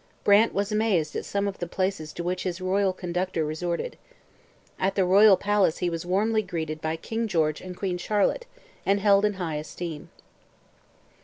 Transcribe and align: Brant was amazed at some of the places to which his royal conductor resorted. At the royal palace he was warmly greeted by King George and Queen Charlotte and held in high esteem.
Brant 0.23 0.51
was 0.51 0.71
amazed 0.71 1.15
at 1.15 1.25
some 1.25 1.47
of 1.47 1.59
the 1.59 1.67
places 1.67 2.11
to 2.13 2.23
which 2.23 2.41
his 2.41 2.59
royal 2.59 2.91
conductor 2.91 3.45
resorted. 3.45 3.97
At 4.79 4.95
the 4.95 5.05
royal 5.05 5.37
palace 5.37 5.77
he 5.77 5.91
was 5.91 6.07
warmly 6.07 6.41
greeted 6.41 6.81
by 6.81 6.95
King 6.95 7.27
George 7.27 7.61
and 7.61 7.77
Queen 7.77 7.99
Charlotte 7.99 8.47
and 8.83 8.99
held 8.99 9.25
in 9.25 9.33
high 9.33 9.57
esteem. 9.57 10.09